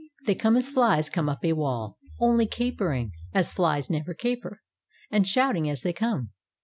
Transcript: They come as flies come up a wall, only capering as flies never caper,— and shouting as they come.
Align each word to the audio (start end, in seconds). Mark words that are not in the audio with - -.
They 0.25 0.33
come 0.33 0.57
as 0.57 0.71
flies 0.71 1.11
come 1.11 1.29
up 1.29 1.45
a 1.45 1.53
wall, 1.53 1.99
only 2.19 2.47
capering 2.47 3.11
as 3.35 3.53
flies 3.53 3.87
never 3.87 4.15
caper,— 4.15 4.59
and 5.11 5.27
shouting 5.27 5.69
as 5.69 5.83
they 5.83 5.93
come. 5.93 6.31